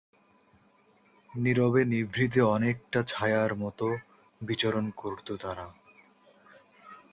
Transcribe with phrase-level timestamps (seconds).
[1.33, 3.87] নীরবে-নিভৃতে অনেকটা ছায়ার মতো
[4.41, 5.67] বিচরণ করত তারা।